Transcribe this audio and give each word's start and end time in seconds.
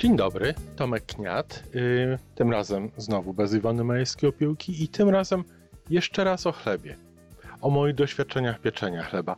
Dzień 0.00 0.16
dobry, 0.16 0.54
Tomek 0.76 1.06
Kniat. 1.06 1.64
Yy, 1.74 2.18
tym 2.34 2.50
razem 2.50 2.90
znowu 2.96 3.34
bez 3.34 3.54
Iwony 3.54 3.84
Majewskiej 3.84 4.28
opiłki 4.28 4.84
i 4.84 4.88
tym 4.88 5.08
razem 5.08 5.44
jeszcze 5.90 6.24
raz 6.24 6.46
o 6.46 6.52
chlebie. 6.52 6.96
O 7.60 7.70
moich 7.70 7.94
doświadczeniach 7.94 8.60
pieczenia 8.60 9.02
chleba. 9.02 9.36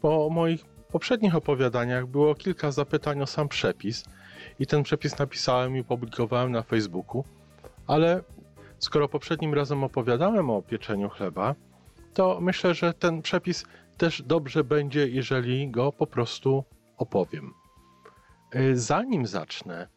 Po 0.00 0.30
moich 0.30 0.64
poprzednich 0.64 1.34
opowiadaniach 1.34 2.06
było 2.06 2.34
kilka 2.34 2.70
zapytań 2.70 3.22
o 3.22 3.26
sam 3.26 3.48
przepis 3.48 4.04
i 4.58 4.66
ten 4.66 4.82
przepis 4.82 5.18
napisałem 5.18 5.76
i 5.76 5.80
opublikowałem 5.80 6.52
na 6.52 6.62
Facebooku, 6.62 7.24
ale 7.86 8.22
skoro 8.78 9.08
poprzednim 9.08 9.54
razem 9.54 9.84
opowiadałem 9.84 10.50
o 10.50 10.62
pieczeniu 10.62 11.08
chleba, 11.08 11.54
to 12.14 12.38
myślę, 12.40 12.74
że 12.74 12.94
ten 12.94 13.22
przepis 13.22 13.64
też 13.96 14.22
dobrze 14.22 14.64
będzie, 14.64 15.08
jeżeli 15.08 15.70
go 15.70 15.92
po 15.92 16.06
prostu 16.06 16.64
opowiem. 16.96 17.65
Y, 18.54 18.76
Zanim 18.76 19.26
zacznę, 19.26 19.88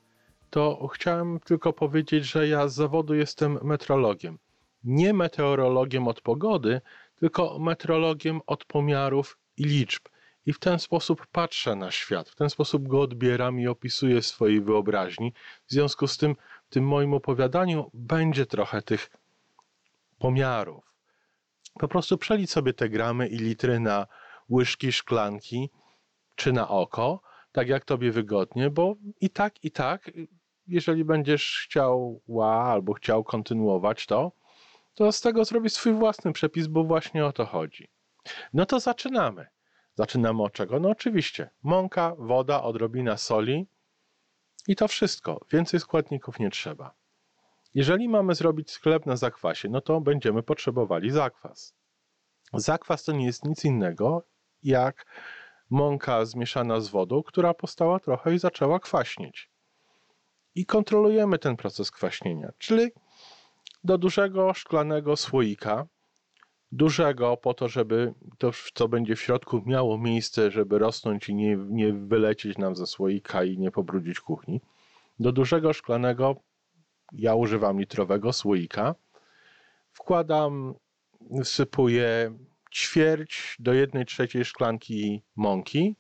to 0.50 0.88
chciałem 0.88 1.40
tylko 1.40 1.74
powiedzieć, 1.74 2.26
że 2.26 2.48
ja 2.48 2.68
z 2.68 2.76
zawodu 2.76 3.16
jestem 3.16 3.60
metrologiem. 3.64 4.40
Nie 4.84 5.14
meteorologiem 5.14 6.08
od 6.08 6.22
pogody, 6.22 6.82
tylko 7.16 7.60
metrologiem 7.60 8.42
od 8.48 8.66
pomiarów 8.66 9.38
i 9.58 9.64
liczb. 9.64 10.02
I 10.46 10.54
w 10.54 10.60
ten 10.60 10.80
sposób 10.80 11.28
patrzę 11.32 11.76
na 11.76 11.92
świat, 11.92 12.30
w 12.30 12.36
ten 12.36 12.50
sposób 12.50 12.88
go 12.88 13.02
odbieram 13.02 13.60
i 13.60 13.68
opisuję 13.68 14.22
swojej 14.22 14.62
wyobraźni. 14.62 15.34
W 15.68 15.72
związku 15.72 16.08
z 16.08 16.18
tym, 16.18 16.36
w 16.70 16.74
tym 16.74 16.88
moim 16.88 17.14
opowiadaniu 17.14 17.92
będzie 17.94 18.46
trochę 18.46 18.82
tych 18.82 19.10
pomiarów. 20.20 20.84
Po 21.74 21.88
prostu 21.88 22.18
przelicz 22.18 22.50
sobie 22.50 22.74
te 22.74 22.90
gramy 22.90 23.28
i 23.28 23.38
litry 23.38 23.80
na 23.80 24.08
łyżki, 24.50 24.92
szklanki 24.92 25.70
czy 26.36 26.52
na 26.54 26.70
oko, 26.70 27.22
tak 27.52 27.68
jak 27.68 27.86
tobie 27.86 28.12
wygodnie, 28.12 28.70
bo 28.70 28.96
i 29.22 29.30
tak, 29.30 29.64
i 29.64 29.72
tak, 29.72 30.12
jeżeli 30.68 31.06
będziesz 31.06 31.62
chciał 31.66 32.22
ła 32.28 32.64
albo 32.64 32.94
chciał 32.94 33.24
kontynuować 33.24 34.06
to, 34.06 34.32
to 34.94 35.12
z 35.12 35.22
tego 35.22 35.46
zrobić 35.46 35.74
swój 35.74 35.94
własny 35.94 36.34
przepis, 36.34 36.68
bo 36.68 36.84
właśnie 36.84 37.26
o 37.26 37.32
to 37.32 37.46
chodzi. 37.46 37.88
No 38.54 38.66
to 38.66 38.80
zaczynamy. 38.80 39.48
Zaczynamy 39.96 40.44
od 40.44 40.54
czego? 40.54 40.80
No 40.80 40.90
oczywiście. 40.90 41.50
Mąka, 41.64 42.16
woda, 42.18 42.64
odrobina 42.64 43.18
soli 43.18 43.68
i 44.68 44.76
to 44.76 44.88
wszystko. 44.88 45.46
Więcej 45.52 45.80
składników 45.80 46.40
nie 46.40 46.50
trzeba. 46.50 46.94
Jeżeli 47.74 48.10
mamy 48.10 48.36
zrobić 48.36 48.72
sklep 48.72 49.06
na 49.06 49.16
zakwasie, 49.16 49.70
no 49.70 49.82
to 49.82 50.02
będziemy 50.02 50.44
potrzebowali 50.44 51.12
zakwas. 51.12 51.76
Zakwas 52.54 53.04
to 53.04 53.12
nie 53.12 53.26
jest 53.26 53.46
nic 53.46 53.66
innego 53.66 54.26
jak 54.64 55.06
mąka 55.70 56.26
zmieszana 56.26 56.80
z 56.80 56.88
wodą, 56.90 57.24
która 57.24 57.54
powstała 57.54 58.00
trochę 58.00 58.36
i 58.36 58.40
zaczęła 58.40 58.80
kwaśnieć. 58.80 59.50
I 60.56 60.66
kontrolujemy 60.66 61.40
ten 61.40 61.58
proces 61.58 61.92
kwaśnienia, 61.92 62.52
czyli 62.58 62.92
do 63.84 63.98
dużego 63.98 64.54
szklanego 64.54 65.16
słoika, 65.16 65.88
dużego 66.72 67.38
po 67.38 67.54
to, 67.54 67.68
żeby 67.68 68.14
to, 68.38 68.52
co 68.74 68.88
będzie 68.88 69.16
w 69.16 69.22
środku, 69.22 69.62
miało 69.66 69.98
miejsce, 69.98 70.52
żeby 70.52 70.80
rosnąć 70.80 71.30
i 71.30 71.36
nie, 71.36 71.58
nie 71.58 71.94
wylecieć 71.94 72.58
nam 72.58 72.76
ze 72.76 72.88
słoika 72.88 73.44
i 73.44 73.58
nie 73.58 73.72
pobrudzić 73.72 74.20
kuchni. 74.20 74.62
Do 75.20 75.32
dużego 75.32 75.74
szklanego, 75.74 76.36
ja 77.12 77.36
używam 77.36 77.80
litrowego 77.80 78.34
słoika, 78.34 78.96
wkładam, 79.92 80.74
wsypuję 81.44 82.38
ćwierć 82.72 83.56
do 83.60 83.74
jednej 83.74 84.06
trzeciej 84.06 84.46
szklanki 84.46 85.24
mąki 85.36 85.96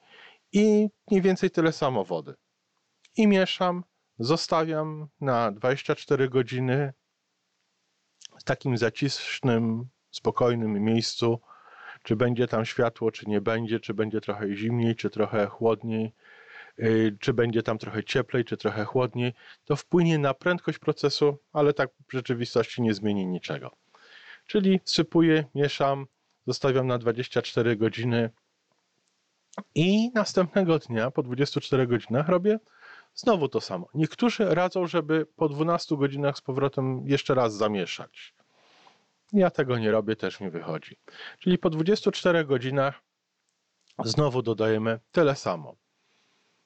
i 0.51 0.89
mniej 1.11 1.21
więcej 1.21 1.51
tyle 1.51 1.71
samo 1.71 2.03
wody. 2.03 2.33
I 3.17 3.27
mieszam, 3.27 3.83
zostawiam 4.19 5.07
na 5.21 5.51
24 5.51 6.29
godziny 6.29 6.93
w 8.39 8.43
takim 8.43 8.77
zacisznym, 8.77 9.89
spokojnym 10.11 10.83
miejscu, 10.83 11.39
czy 12.03 12.15
będzie 12.15 12.47
tam 12.47 12.65
światło, 12.65 13.11
czy 13.11 13.29
nie 13.29 13.41
będzie, 13.41 13.79
czy 13.79 13.93
będzie 13.93 14.21
trochę 14.21 14.55
zimniej, 14.55 14.95
czy 14.95 15.09
trochę 15.09 15.47
chłodniej, 15.47 16.13
yy, 16.77 17.17
czy 17.19 17.33
będzie 17.33 17.63
tam 17.63 17.77
trochę 17.77 18.03
cieplej, 18.03 18.45
czy 18.45 18.57
trochę 18.57 18.85
chłodniej, 18.85 19.33
to 19.65 19.75
wpłynie 19.75 20.17
na 20.17 20.33
prędkość 20.33 20.79
procesu, 20.79 21.37
ale 21.53 21.73
tak 21.73 21.89
w 22.07 22.13
rzeczywistości 22.13 22.81
nie 22.81 22.93
zmieni 22.93 23.25
niczego. 23.25 23.71
Czyli 24.45 24.79
sypuję, 24.85 25.45
mieszam, 25.55 26.07
zostawiam 26.49 26.87
na 26.87 26.97
24 26.97 27.75
godziny 27.75 28.29
i 29.75 30.11
następnego 30.15 30.79
dnia, 30.79 31.11
po 31.11 31.23
24 31.23 31.87
godzinach, 31.87 32.29
robię 32.29 32.59
znowu 33.15 33.49
to 33.49 33.61
samo. 33.61 33.87
Niektórzy 33.93 34.55
radzą, 34.55 34.87
żeby 34.87 35.25
po 35.25 35.49
12 35.49 35.97
godzinach 35.97 36.37
z 36.37 36.41
powrotem 36.41 37.03
jeszcze 37.05 37.33
raz 37.35 37.55
zamieszać. 37.55 38.33
Ja 39.33 39.49
tego 39.49 39.77
nie 39.77 39.91
robię, 39.91 40.15
też 40.15 40.39
mi 40.39 40.49
wychodzi. 40.49 40.97
Czyli 41.39 41.57
po 41.57 41.69
24 41.69 42.45
godzinach 42.45 43.01
znowu 44.03 44.41
dodajemy 44.41 44.99
tyle 45.11 45.35
samo. 45.35 45.75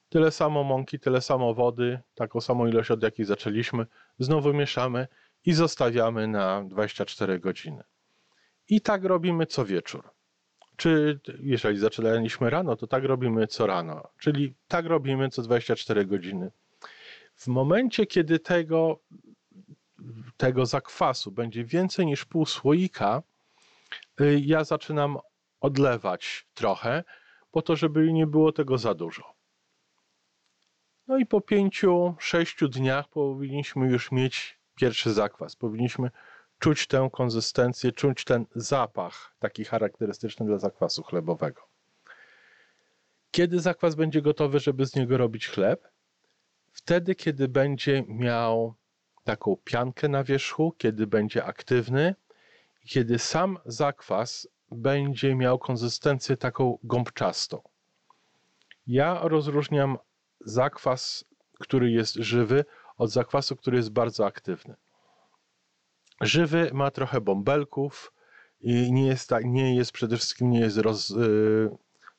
Tyle 0.10 0.32
samo 0.32 0.64
mąki, 0.64 1.00
tyle 1.00 1.22
samo 1.22 1.54
wody, 1.54 2.00
taką 2.16 2.42
samą 2.42 2.68
ilość 2.68 2.92
od 2.92 3.04
jakiej 3.04 3.26
zaczęliśmy. 3.26 3.86
Znowu 4.20 4.54
mieszamy 4.54 5.08
i 5.46 5.54
zostawiamy 5.54 6.28
na 6.28 6.64
24 6.64 7.40
godziny. 7.40 7.84
I 8.70 8.82
tak 8.82 9.04
robimy 9.04 9.46
co 9.46 9.66
wieczór. 9.66 10.10
Czy 10.76 11.20
jeżeli 11.40 11.80
zaczynaliśmy 11.80 12.50
rano, 12.50 12.76
to 12.76 12.88
tak 12.88 13.04
robimy 13.04 13.48
co 13.48 13.68
rano, 13.68 14.10
czyli 14.20 14.56
tak 14.68 14.86
robimy 14.86 15.30
co 15.30 15.42
24 15.42 16.06
godziny. 16.06 16.52
W 17.36 17.48
momencie, 17.48 18.06
kiedy 18.06 18.40
tego, 18.40 19.00
tego 20.38 20.66
zakwasu 20.66 21.32
będzie 21.32 21.66
więcej 21.66 22.06
niż 22.06 22.26
pół 22.26 22.46
słoika, 22.46 23.24
y, 24.22 24.42
ja 24.46 24.64
zaczynam 24.64 25.18
odlewać 25.62 26.48
trochę, 26.54 27.04
po 27.52 27.62
to, 27.62 27.76
żeby 27.76 28.14
nie 28.14 28.28
było 28.28 28.52
tego 28.52 28.78
za 28.78 28.94
dużo. 28.94 29.34
No 31.08 31.18
i 31.18 31.26
po 31.26 31.42
pięciu, 31.42 32.16
sześciu 32.20 32.68
dniach 32.68 33.08
powinniśmy 33.10 33.88
już 33.88 34.12
mieć 34.12 34.60
pierwszy 34.76 35.14
zakwas. 35.14 35.56
Powinniśmy 35.56 36.12
czuć 36.64 36.88
tę 36.88 37.10
konsystencję, 37.12 37.92
czuć 37.92 38.24
ten 38.24 38.46
zapach 38.56 39.36
taki 39.40 39.66
charakterystyczny 39.66 40.46
dla 40.46 40.58
zakwasu 40.58 41.04
chlebowego. 41.04 41.62
Kiedy 43.32 43.60
zakwas 43.60 43.96
będzie 43.96 44.22
gotowy, 44.22 44.60
żeby 44.60 44.86
z 44.86 44.96
niego 44.96 45.18
robić 45.18 45.48
chleb? 45.48 45.88
Wtedy, 46.72 47.16
kiedy 47.16 47.48
będzie 47.48 48.04
miał 48.08 48.76
taką 49.24 49.58
piankę 49.64 50.10
na 50.10 50.24
wierzchu, 50.24 50.76
kiedy 50.78 51.08
będzie 51.08 51.46
aktywny 51.46 52.16
i 52.84 52.88
kiedy 52.88 53.20
sam 53.20 53.58
zakwas 53.66 54.48
będzie 54.72 55.36
miał 55.36 55.60
konsystencję 55.60 56.38
taką 56.38 56.78
gąbczastą. 56.84 57.62
Ja 58.88 59.20
rozróżniam 59.24 59.98
zakwas, 60.40 61.26
który 61.60 61.92
jest 61.92 62.14
żywy, 62.14 62.66
od 62.98 63.12
zakwasu, 63.12 63.56
który 63.56 63.78
jest 63.78 63.90
bardzo 63.90 64.26
aktywny. 64.26 64.76
Żywy 66.26 66.70
ma 66.74 66.92
trochę 66.92 67.22
bąbelków 67.22 68.14
i 68.62 68.92
nie 68.92 69.08
jest, 69.08 69.30
tak, 69.30 69.46
nie 69.46 69.76
jest 69.76 69.92
przede 69.92 70.18
wszystkim 70.18 70.50
nie 70.50 70.60
jest 70.60 70.78
roz, 70.78 71.10
yy, 71.10 71.70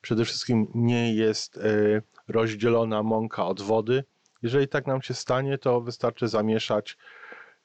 przede 0.01 0.25
wszystkim 0.25 0.67
nie 0.75 1.15
jest 1.15 1.57
yy, 1.57 2.03
rozdzielona 2.29 3.03
mąka 3.03 3.47
od 3.47 3.63
wody. 3.63 4.05
Jeżeli 4.43 4.69
tak 4.69 4.87
nam 4.87 5.03
się 5.03 5.15
stanie, 5.15 5.59
to 5.59 5.81
wystarczy 5.81 6.29
zamieszać 6.29 6.97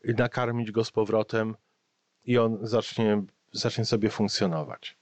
i 0.04 0.14
nakarmić 0.14 0.72
go 0.72 0.84
z 0.84 0.92
powrotem 0.92 1.56
i 2.26 2.38
on 2.38 2.58
zacznie, 2.62 3.24
zacznie 3.52 3.86
sobie 3.86 4.10
funkcjonować. 4.10 4.98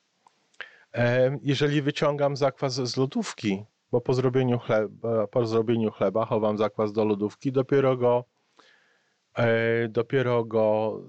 Jeżeli 1.41 1.81
wyciągam 1.81 2.37
zakwas 2.37 2.73
z 2.73 2.97
lodówki, 2.97 3.65
bo 3.91 4.01
po 4.01 4.13
zrobieniu, 4.13 4.59
chleba, 4.59 5.27
po 5.27 5.45
zrobieniu 5.45 5.91
chleba 5.91 6.25
chowam 6.25 6.57
zakwas 6.57 6.93
do 6.93 7.05
lodówki, 7.05 7.51
dopiero 7.51 7.97
go, 7.97 8.23
e, 9.35 9.87
dopiero 9.87 10.45
go 10.45 10.99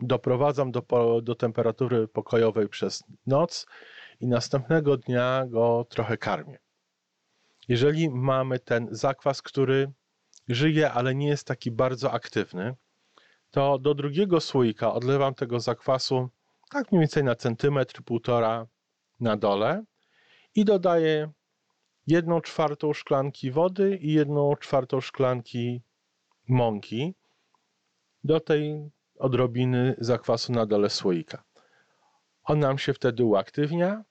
doprowadzam 0.00 0.72
do, 0.72 0.82
do 1.22 1.34
temperatury 1.34 2.08
pokojowej 2.08 2.68
przez 2.68 3.04
noc 3.26 3.66
i 4.20 4.26
następnego 4.26 4.96
dnia 4.96 5.46
go 5.46 5.86
trochę 5.88 6.18
karmię. 6.18 6.58
Jeżeli 7.68 8.10
mamy 8.10 8.58
ten 8.58 8.88
zakwas, 8.90 9.42
który 9.42 9.92
żyje, 10.48 10.92
ale 10.92 11.14
nie 11.14 11.28
jest 11.28 11.46
taki 11.46 11.70
bardzo 11.70 12.12
aktywny, 12.12 12.74
to 13.50 13.78
do 13.78 13.94
drugiego 13.94 14.40
słoika 14.40 14.92
odlewam 14.92 15.34
tego 15.34 15.60
zakwasu 15.60 16.28
tak 16.70 16.92
mniej 16.92 17.00
więcej 17.00 17.24
na 17.24 17.34
centymetr, 17.34 18.02
półtora 18.02 18.66
na 19.20 19.36
dole 19.36 19.84
i 20.54 20.64
dodaję 20.64 21.32
jedną 22.06 22.40
czwartą 22.40 22.92
szklanki 22.92 23.50
wody 23.50 23.96
i 23.96 24.12
jedną 24.12 24.56
czwartą 24.56 25.00
szklanki 25.00 25.82
mąki 26.48 27.14
do 28.24 28.40
tej 28.40 28.90
odrobiny 29.20 29.94
zakwasu 29.98 30.52
na 30.52 30.66
dole 30.66 30.90
słoika. 30.90 31.42
On 32.44 32.58
nam 32.58 32.78
się 32.78 32.94
wtedy 32.94 33.24
uaktywnia 33.24 34.04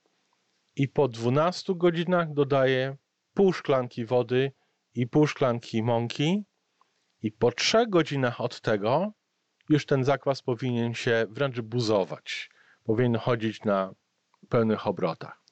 i 0.76 0.88
po 0.88 1.08
12 1.08 1.74
godzinach 1.76 2.34
dodaję 2.34 2.98
pół 3.34 3.54
szklanki 3.54 4.06
wody 4.06 4.52
i 4.96 5.08
pół 5.08 5.28
szklanki 5.28 5.84
mąki 5.84 6.44
i 7.22 7.32
po 7.32 7.52
trzech 7.52 7.90
godzinach 7.90 8.42
od 8.42 8.62
tego 8.62 9.12
już 9.70 9.86
ten 9.86 10.04
zakwas 10.04 10.42
powinien 10.42 10.94
się 10.94 11.26
wręcz 11.30 11.62
buzować. 11.62 12.50
Powinien 12.84 13.16
chodzić 13.16 13.64
na 13.64 13.94
pełnych 14.50 14.88
obrotach. 14.88 15.44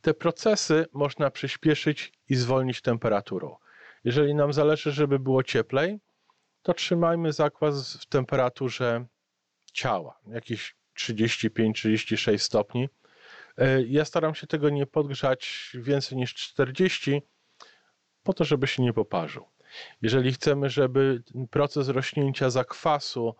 Te 0.00 0.14
procesy 0.14 0.86
można 0.92 1.30
przyspieszyć 1.30 2.12
i 2.28 2.34
zwolnić 2.34 2.82
temperaturą. 2.82 3.56
Jeżeli 4.04 4.34
nam 4.34 4.52
zależy, 4.52 4.92
żeby 4.92 5.18
było 5.18 5.42
cieplej, 5.42 5.98
to 6.62 6.74
trzymajmy 6.74 7.32
zakwas 7.32 7.96
w 7.96 8.06
temperaturze 8.06 9.06
ciała, 9.72 10.18
jakieś 10.26 10.76
35-36 10.98 12.38
stopni. 12.38 12.88
E, 13.58 13.82
ja 13.82 14.04
staram 14.04 14.34
się 14.34 14.46
tego 14.46 14.70
nie 14.70 14.86
podgrzać 14.86 15.72
więcej 15.74 16.18
niż 16.18 16.34
40, 16.34 17.22
po 18.22 18.32
to, 18.32 18.44
żeby 18.44 18.66
się 18.66 18.82
nie 18.82 18.92
poparzył. 18.92 19.46
Jeżeli 20.02 20.32
chcemy, 20.32 20.70
żeby 20.70 21.22
proces 21.50 21.88
rośnięcia 21.88 22.50
zakwasu 22.50 23.34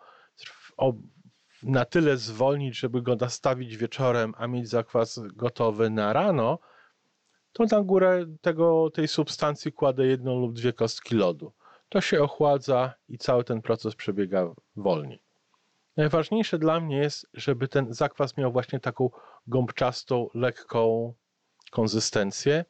na 1.63 1.85
tyle 1.85 2.17
zwolnić, 2.17 2.79
żeby 2.79 3.01
go 3.01 3.15
nastawić 3.15 3.77
wieczorem, 3.77 4.33
a 4.37 4.47
mieć 4.47 4.69
zakwas 4.69 5.19
gotowy 5.33 5.89
na 5.89 6.13
rano, 6.13 6.59
to 7.53 7.65
na 7.71 7.81
górę 7.81 8.25
tego, 8.41 8.89
tej 8.89 9.07
substancji 9.07 9.71
kładę 9.71 10.05
jedną 10.07 10.39
lub 10.39 10.53
dwie 10.53 10.73
kostki 10.73 11.15
lodu. 11.15 11.53
To 11.93 12.01
się 12.01 12.23
ochładza 12.23 12.93
i 13.09 13.17
cały 13.17 13.43
ten 13.43 13.61
proces 13.61 13.95
przebiega 13.95 14.53
wolniej. 14.75 15.23
Najważniejsze 15.97 16.59
dla 16.59 16.79
mnie 16.79 16.97
jest, 16.97 17.29
żeby 17.33 17.67
ten 17.67 17.93
zakwas 17.93 18.37
miał 18.37 18.51
właśnie 18.51 18.79
taką 18.79 19.09
gąbczastą, 19.47 20.29
lekką 20.33 21.13
konsystencję. 21.71 22.65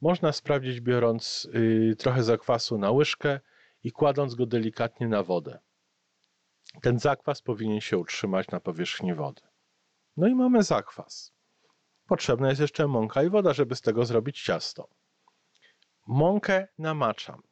Można 0.00 0.32
sprawdzić 0.32 0.80
biorąc 0.80 1.48
y, 1.54 1.96
trochę 1.98 2.22
zakwasu 2.22 2.78
na 2.78 2.90
łyżkę 2.90 3.40
i 3.84 3.92
kładąc 3.92 4.34
go 4.34 4.46
delikatnie 4.46 5.08
na 5.08 5.22
wodę. 5.22 5.58
Ten 6.82 6.98
zakwas 6.98 7.42
powinien 7.42 7.80
się 7.80 7.98
utrzymać 7.98 8.48
na 8.48 8.60
powierzchni 8.60 9.14
wody. 9.14 9.42
No 10.16 10.28
i 10.28 10.34
mamy 10.34 10.62
zakwas. 10.62 11.32
Potrzebna 12.06 12.48
jest 12.48 12.60
jeszcze 12.60 12.86
mąka 12.86 13.22
i 13.22 13.30
woda, 13.30 13.52
żeby 13.52 13.74
z 13.74 13.80
tego 13.80 14.04
zrobić 14.04 14.42
ciasto. 14.42 14.88
Mąkę 16.06 16.68
namaczam. 16.78 17.49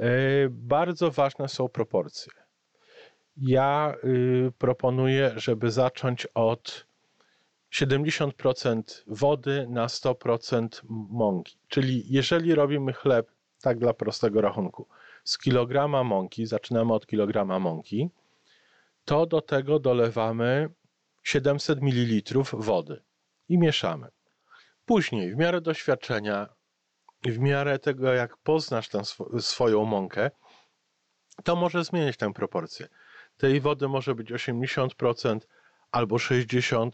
Y, 0.00 0.48
bardzo 0.50 1.10
ważne 1.10 1.48
są 1.48 1.68
proporcje. 1.68 2.32
Ja 3.36 3.94
y, 4.04 4.52
proponuję, 4.58 5.32
żeby 5.36 5.70
zacząć 5.70 6.26
od 6.34 6.86
70% 7.72 8.82
wody 9.06 9.66
na 9.68 9.86
100% 9.86 10.68
mąki. 11.10 11.58
Czyli 11.68 12.04
jeżeli 12.08 12.54
robimy 12.54 12.92
chleb, 12.92 13.30
tak 13.60 13.78
dla 13.78 13.94
prostego 13.94 14.40
rachunku, 14.40 14.88
z 15.24 15.38
kilograma 15.38 16.04
mąki, 16.04 16.46
zaczynamy 16.46 16.94
od 16.94 17.06
kilograma 17.06 17.58
mąki, 17.58 18.10
to 19.04 19.26
do 19.26 19.40
tego 19.40 19.78
dolewamy 19.78 20.70
700 21.22 21.82
ml 21.82 22.42
wody 22.52 23.02
i 23.48 23.58
mieszamy. 23.58 24.08
Później, 24.86 25.34
w 25.34 25.36
miarę 25.36 25.60
doświadczenia, 25.60 26.48
w 27.24 27.38
miarę 27.38 27.78
tego, 27.78 28.12
jak 28.12 28.36
poznasz 28.36 28.88
tę 28.88 28.98
sw 28.98 29.40
swoją 29.40 29.84
mąkę, 29.84 30.30
to 31.44 31.56
może 31.56 31.84
zmienić 31.84 32.16
tę 32.16 32.32
proporcję. 32.32 32.88
Tej 33.36 33.60
wody 33.60 33.88
może 33.88 34.14
być 34.14 34.32
80% 34.32 35.38
albo 35.90 36.16
60%. 36.16 36.90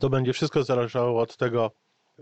To 0.00 0.10
będzie 0.10 0.32
wszystko 0.32 0.64
zależało 0.64 1.20
od 1.20 1.36
tego, 1.36 1.70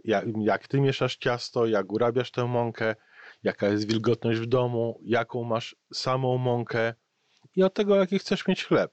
jak, 0.05 0.25
jak 0.41 0.69
ty 0.69 0.81
mieszasz 0.81 1.17
ciasto, 1.17 1.67
jak 1.67 1.93
urabiasz 1.93 2.31
tę 2.31 2.44
mąkę, 2.44 2.96
jaka 3.43 3.67
jest 3.67 3.87
wilgotność 3.87 4.41
w 4.41 4.46
domu, 4.46 5.00
jaką 5.05 5.44
masz 5.44 5.76
samą 5.93 6.38
mąkę 6.38 6.94
i 7.56 7.62
od 7.62 7.75
tego, 7.75 7.96
jaki 7.96 8.19
chcesz 8.19 8.46
mieć 8.46 8.64
chleb. 8.64 8.93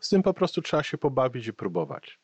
Z 0.00 0.08
tym 0.08 0.22
po 0.22 0.34
prostu 0.34 0.62
trzeba 0.62 0.82
się 0.82 0.98
pobawić 0.98 1.46
i 1.46 1.52
próbować. 1.52 2.18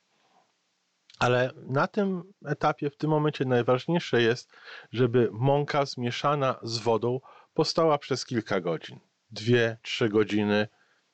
Ale 1.23 1.51
na 1.67 1.87
tym 1.87 2.33
etapie, 2.47 2.91
w 2.91 2.97
tym 2.97 3.11
momencie 3.11 3.45
najważniejsze 3.45 4.23
jest, 4.23 4.53
żeby 4.93 5.29
mąka 5.33 5.87
zmieszana 5.87 6.59
z 6.63 6.79
wodą 6.79 7.21
postała 7.55 7.99
przez 7.99 8.27
kilka 8.27 8.61
godzin. 8.61 8.99
Dwie, 9.31 9.79
trzy 9.83 10.09
godziny. 10.09 10.69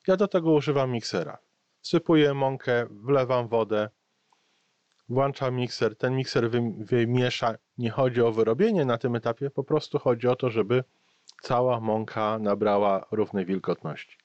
Ja 0.07 0.17
do 0.17 0.27
tego 0.27 0.51
używam 0.51 0.91
miksera. 0.91 1.37
Sypuję 1.81 2.33
mąkę, 2.33 2.87
wlewam 2.91 3.47
wodę, 3.47 3.89
włączam 5.09 5.55
mikser. 5.55 5.95
Ten 5.95 6.15
mikser 6.15 6.49
wymiesza. 6.77 7.55
Nie 7.77 7.91
chodzi 7.91 8.21
o 8.21 8.31
wyrobienie 8.31 8.85
na 8.85 8.97
tym 8.97 9.15
etapie, 9.15 9.49
po 9.49 9.63
prostu 9.63 9.99
chodzi 9.99 10.27
o 10.27 10.35
to, 10.35 10.49
żeby 10.49 10.83
cała 11.41 11.79
mąka 11.79 12.39
nabrała 12.39 13.05
równej 13.11 13.45
wilgotności. 13.45 14.17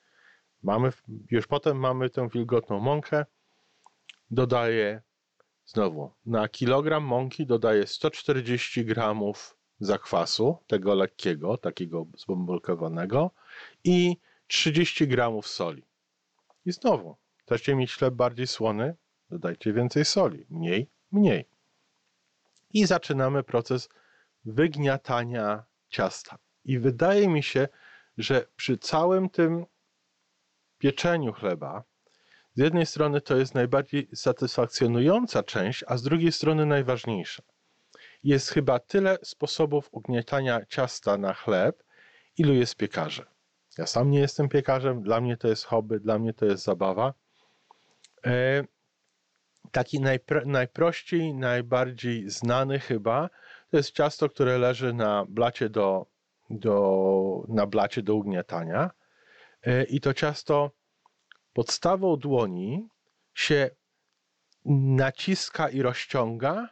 Mamy, 0.63 0.93
już 1.31 1.47
potem 1.47 1.79
mamy 1.79 2.11
tę 2.11 2.29
wilgotną 2.29 2.81
mąkę. 2.81 3.25
Dodaję 4.31 5.03
znowu 5.66 6.12
na 6.26 6.49
kilogram 6.49 7.05
mąki 7.05 7.46
dodaję 7.46 7.87
140 7.87 8.84
gramów 8.84 9.56
zakwasu, 9.81 10.58
tego 10.66 10.94
lekkiego, 10.94 11.56
takiego 11.56 12.06
zbąbelkowanego 12.16 13.31
i 13.84 14.16
30 14.46 15.08
gramów 15.08 15.49
soli. 15.49 15.82
I 16.66 16.72
znowu, 16.72 17.16
chcecie 17.37 17.75
mieć 17.75 17.96
chleb 17.96 18.14
bardziej 18.14 18.46
słony? 18.46 18.96
Dodajcie 19.31 19.72
więcej 19.72 20.05
soli, 20.05 20.46
mniej, 20.50 20.90
mniej. 21.12 21.44
I 22.72 22.87
zaczynamy 22.87 23.43
proces 23.43 23.88
wygniatania 24.44 25.64
ciasta. 25.88 26.38
I 26.64 26.78
wydaje 26.78 27.28
mi 27.28 27.43
się, 27.43 27.69
że 28.19 28.46
przy 28.56 28.78
całym 28.78 29.31
tym 29.31 29.66
pieczeniu 30.78 31.32
chleba, 31.32 31.84
z 32.55 32.61
jednej 32.61 32.87
strony 32.87 33.21
to 33.21 33.37
jest 33.37 33.55
najbardziej 33.55 34.09
satysfakcjonująca 34.14 35.43
część, 35.43 35.85
a 35.87 35.97
z 35.97 36.02
drugiej 36.02 36.33
strony 36.33 36.67
najważniejsza. 36.67 37.43
Jest 38.23 38.49
chyba 38.50 38.78
tyle 38.78 39.19
sposobów 39.23 39.88
ugniatania 39.93 40.67
ciasta 40.67 41.19
na 41.19 41.35
chleb, 41.35 41.83
ilu 42.38 42.55
jest 42.55 42.76
piekarzy. 42.76 43.25
Ja 43.78 43.87
sam 43.87 44.11
nie 44.11 44.21
jestem 44.21 44.49
piekarzem, 44.49 45.02
dla 45.02 45.21
mnie 45.21 45.37
to 45.37 45.49
jest 45.49 45.64
hobby, 45.64 46.00
dla 46.00 46.19
mnie 46.19 46.35
to 46.35 46.47
jest 46.47 46.64
zabawa. 46.64 47.14
E, 48.26 48.64
taki 49.73 50.00
najpro, 50.00 50.40
najprościej, 50.47 51.35
najbardziej 51.35 52.31
znany 52.31 52.78
chyba, 52.78 53.31
to 53.71 53.76
jest 53.76 53.90
ciasto, 53.90 54.28
które 54.28 54.59
leży 54.59 54.93
na 54.93 55.25
blacie 55.28 55.69
do, 55.69 56.07
do, 56.50 57.45
na 57.49 57.67
blacie 57.67 58.02
do 58.02 58.14
ugniatania. 58.14 58.90
E, 59.62 59.85
I 59.85 60.00
to 60.00 60.14
ciasto 60.14 60.71
podstawą 61.54 62.16
dłoni 62.16 62.88
się 63.34 63.70
naciska 64.64 65.68
i 65.68 65.82
rozciąga, 65.82 66.68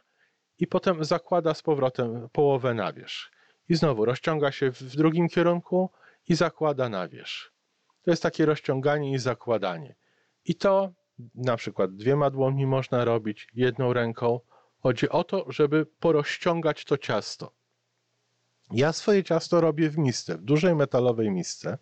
i 0.59 0.67
potem 0.67 1.03
zakłada 1.03 1.53
z 1.53 1.61
powrotem 1.61 2.29
połowę 2.31 2.73
na 2.73 2.93
wierzch. 2.93 3.31
I 3.69 3.75
znowu 3.75 4.05
rozciąga 4.05 4.51
się 4.51 4.71
w 4.71 4.95
drugim 4.95 5.29
kierunku 5.29 5.89
i 6.27 6.35
zakłada 6.35 6.89
na 6.89 7.07
wierzch. 7.07 7.51
To 8.03 8.11
jest 8.11 8.23
takie 8.23 8.45
rozciąganie 8.45 9.11
i 9.11 9.19
zakładanie. 9.19 9.95
I 10.45 10.55
to 10.55 10.93
na 11.35 11.57
przykład 11.57 11.95
dwiema 11.95 12.29
dłońmi 12.29 12.65
można 12.65 13.05
robić, 13.05 13.47
jedną 13.53 13.93
ręką. 13.93 14.39
Chodzi 14.79 15.09
o 15.09 15.23
to, 15.23 15.51
żeby 15.51 15.85
porozciągać 15.85 16.85
to 16.85 16.97
ciasto. 16.97 17.51
Ja 18.71 18.93
swoje 18.93 19.23
ciasto 19.23 19.61
robię 19.61 19.89
w 19.89 19.97
misce, 19.97 20.37
w 20.37 20.41
dużej 20.41 20.75
metalowej 20.75 21.31
misce 21.31 21.77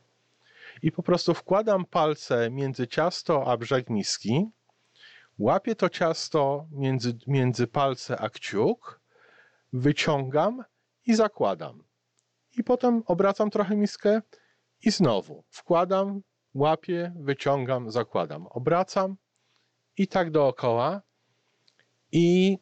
i 0.82 0.92
po 0.92 1.04
prostu 1.04 1.34
wkładam 1.34 1.86
palce 1.86 2.50
między 2.50 2.88
ciasto 2.88 3.52
a 3.52 3.58
brzeg 3.58 3.90
miski, 3.90 4.50
łapię 5.40 5.76
to 5.76 5.90
ciasto 5.90 6.68
między, 6.72 7.18
między 7.28 7.68
palce 7.68 8.18
a 8.18 8.30
kciuk, 8.30 9.02
wyciągam 9.74 10.64
i 11.06 11.16
zakładam. 11.16 11.84
I 12.58 12.64
potem 12.64 13.04
obracam 13.06 13.50
trochę 13.50 13.76
miskę 13.76 14.22
i 14.84 14.92
znowu 14.92 15.44
wkładam, 15.50 16.22
łapię, 16.54 17.14
wyciągam, 17.16 17.92
zakładam. 17.92 18.48
Obracam 18.48 19.16
i 19.98 20.08
tak 20.08 20.32
dookoła. 20.32 21.02
I 22.12 22.58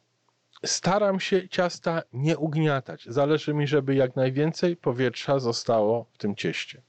staram 0.66 1.20
się 1.20 1.50
ciasta 1.50 2.02
nie 2.14 2.38
ugniatać. 2.38 3.06
Zależy 3.06 3.54
mi, 3.54 3.68
żeby 3.68 3.96
jak 3.96 4.16
najwięcej 4.16 4.78
powietrza 4.78 5.40
zostało 5.40 6.06
w 6.12 6.18
tym 6.18 6.36
cieście. 6.36 6.82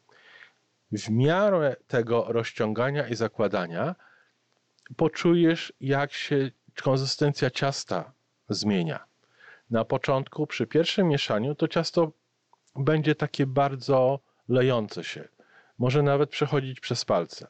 W 0.93 1.11
miarę 1.11 1.77
tego 1.87 2.25
rozciągania 2.29 3.09
i 3.09 3.15
zakładania 3.15 3.95
poczujesz, 4.97 5.73
jak 5.81 6.13
się 6.13 6.51
konsystencja 6.83 7.51
ciasta 7.51 8.13
zmienia. 8.49 9.05
Na 9.71 9.85
początku, 9.85 10.47
przy 10.47 10.67
pierwszym 10.67 11.09
mieszaniu, 11.09 11.55
to 11.55 11.69
ciasto 11.69 12.13
będzie 12.77 13.15
takie 13.15 13.47
bardzo 13.47 14.21
lejące 14.49 15.05
się. 15.05 15.29
Może 15.79 16.03
nawet 16.03 16.31
przechodzić 16.31 16.81
przez 16.81 17.05
palce. 17.05 17.47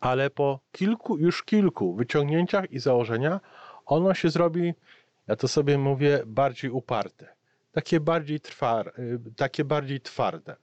Ale 0.00 0.30
po 0.30 0.60
kilku, 0.72 1.18
już 1.18 1.42
kilku 1.42 1.94
wyciągnięciach 1.94 2.70
i 2.70 2.78
założenia, 2.78 3.40
ono 3.86 4.14
się 4.14 4.30
zrobi, 4.30 4.74
ja 5.26 5.36
to 5.36 5.48
sobie 5.48 5.78
mówię, 5.78 6.22
bardziej 6.26 6.70
uparte. 6.70 7.28
takie 7.72 8.00
bardziej, 8.00 8.40
twar, 8.40 8.92
y, 8.98 9.20
takie 9.36 9.64
bardziej 9.64 10.00
twarde. 10.00 10.56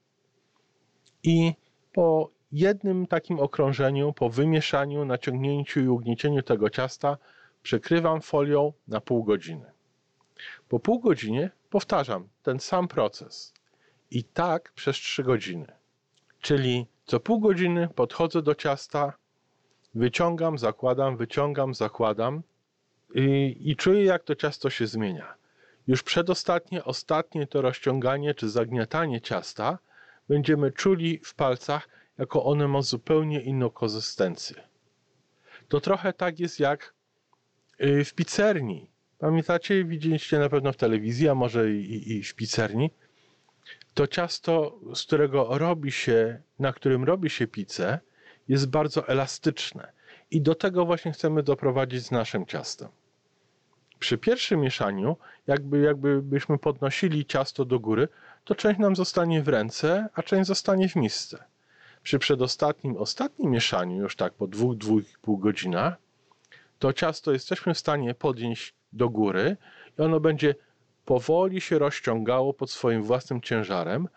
I 1.25 1.53
po 1.93 2.29
jednym 2.51 3.07
takim 3.07 3.39
okrążeniu, 3.39 4.13
po 4.13 4.29
wymieszaniu, 4.29 5.05
naciągnięciu 5.05 5.79
i 5.79 5.87
ugniecieniu 5.87 6.41
tego 6.41 6.69
ciasta, 6.69 7.17
przykrywam 7.63 8.21
folią 8.21 8.73
na 8.87 9.01
pół 9.01 9.23
godziny. 9.23 9.65
Po 10.69 10.79
pół 10.79 10.99
godzinie 10.99 11.49
powtarzam 11.69 12.27
ten 12.43 12.59
sam 12.59 12.87
proces. 12.87 13.53
I 14.11 14.23
tak 14.23 14.71
przez 14.71 14.95
3 14.95 15.23
godziny. 15.23 15.67
Czyli 16.41 16.87
co 17.05 17.19
pół 17.19 17.39
godziny 17.39 17.87
podchodzę 17.95 18.41
do 18.41 18.55
ciasta, 18.55 19.13
wyciągam, 19.95 20.57
zakładam, 20.57 21.17
wyciągam, 21.17 21.73
zakładam 21.73 22.41
i, 23.15 23.57
i 23.59 23.75
czuję, 23.75 24.03
jak 24.03 24.23
to 24.23 24.35
ciasto 24.35 24.69
się 24.69 24.87
zmienia. 24.87 25.33
Już 25.87 26.03
przedostatnie, 26.03 26.83
ostatnie 26.83 27.47
to 27.47 27.61
rozciąganie 27.61 28.33
czy 28.33 28.49
zagniatanie 28.49 29.21
ciasta 29.21 29.77
będziemy 30.27 30.71
czuli 30.71 31.19
w 31.23 31.33
palcach, 31.33 31.89
jako 32.17 32.45
one 32.45 32.67
ma 32.67 32.81
zupełnie 32.81 33.41
inną 33.41 33.69
konsystencję. 33.69 34.55
To 35.67 35.81
trochę 35.81 36.13
tak 36.13 36.39
jest 36.39 36.59
jak 36.59 36.93
y, 37.83 38.05
w 38.05 38.13
pizzerni. 38.13 38.89
Pamiętacie, 39.19 39.85
widzieliście 39.85 40.39
na 40.39 40.49
pewno 40.49 40.73
w 40.73 40.77
telewizji, 40.77 41.29
a 41.29 41.35
może 41.35 41.71
i, 41.71 42.11
i 42.11 42.23
w 42.23 42.35
pizzerni. 42.35 42.91
To 43.93 44.07
ciasto, 44.07 44.79
z 44.95 45.03
którego 45.03 45.57
robi 45.57 45.91
się, 45.91 46.41
na 46.59 46.73
którym 46.73 47.03
robi 47.03 47.29
się 47.29 47.47
pizzę, 47.47 47.99
jest 48.47 48.69
bardzo 48.69 49.07
elastyczne. 49.07 49.91
I 50.31 50.41
do 50.41 50.55
tego 50.55 50.85
właśnie 50.85 51.11
chcemy 51.11 51.43
doprowadzić 51.43 52.05
z 52.05 52.11
naszym 52.11 52.45
ciastem. 52.45 52.89
Przy 53.99 54.17
pierwszym 54.17 54.59
mieszaniu, 54.59 55.17
jakby, 55.47 55.79
jakby 55.79 56.21
byśmy 56.21 56.57
podnosili 56.57 57.25
ciasto 57.25 57.65
do 57.65 57.79
góry, 57.79 58.07
to 58.45 58.55
część 58.55 58.79
nam 58.79 58.95
zostanie 58.95 59.43
w 59.43 59.47
ręce, 59.47 60.09
a 60.13 60.23
część 60.23 60.47
zostanie 60.47 60.89
w 60.89 60.95
misce. 60.95 61.43
Przy 62.03 62.19
przedostatnim, 62.19 62.97
ostatnim 62.97 63.51
mieszaniu, 63.51 63.97
już 63.97 64.15
tak 64.15 64.33
po 64.33 64.47
dwóch, 64.47 64.77
dwóch 64.77 65.03
i 65.03 65.17
pół 65.21 65.37
godzinach, 65.37 65.95
to 66.79 66.93
ciasto 66.93 67.31
jesteśmy 67.31 67.73
w 67.73 67.77
stanie 67.79 68.13
podnieść 68.13 68.73
do 68.93 69.09
góry 69.09 69.57
i 69.99 70.01
ono 70.01 70.19
będzie 70.19 70.55
powoli 71.05 71.61
się 71.61 71.79
rozciągało 71.79 72.53
pod 72.53 72.71
swoim 72.71 73.03
własnym 73.03 73.41
ciężarem, 73.41 74.07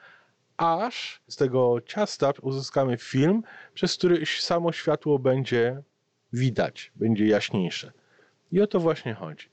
aż 0.56 1.20
z 1.28 1.36
tego 1.36 1.80
ciasta 1.86 2.32
uzyskamy 2.42 2.96
film, 2.96 3.42
przez 3.74 3.96
który 3.96 4.26
samo 4.26 4.72
światło 4.72 5.18
będzie 5.18 5.82
widać, 6.32 6.92
będzie 6.96 7.26
jaśniejsze. 7.26 7.92
I 8.52 8.60
o 8.60 8.66
to 8.66 8.80
właśnie 8.80 9.14
chodzi. 9.14 9.48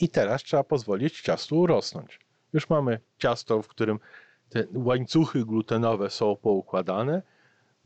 I 0.00 0.08
teraz 0.08 0.42
trzeba 0.42 0.64
pozwolić 0.64 1.20
ciastu 1.20 1.60
urosnąć. 1.60 2.18
Już 2.52 2.70
mamy 2.70 3.00
ciasto, 3.18 3.62
w 3.62 3.68
którym 3.68 3.98
te 4.48 4.64
łańcuchy 4.74 5.44
glutenowe 5.44 6.10
są 6.10 6.36
poukładane. 6.36 7.22